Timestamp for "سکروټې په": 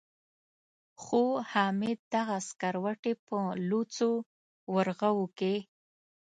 2.47-3.37